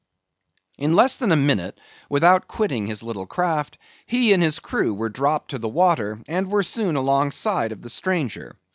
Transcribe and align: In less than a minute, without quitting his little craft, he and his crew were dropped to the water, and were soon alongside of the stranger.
In 0.79 0.95
less 0.95 1.15
than 1.17 1.31
a 1.31 1.35
minute, 1.35 1.79
without 2.09 2.47
quitting 2.47 2.87
his 2.87 3.03
little 3.03 3.27
craft, 3.27 3.77
he 4.07 4.33
and 4.33 4.41
his 4.41 4.57
crew 4.57 4.95
were 4.95 5.09
dropped 5.09 5.51
to 5.51 5.59
the 5.59 5.69
water, 5.69 6.19
and 6.27 6.49
were 6.49 6.63
soon 6.63 6.95
alongside 6.95 7.71
of 7.71 7.81
the 7.81 7.89
stranger. 7.91 8.57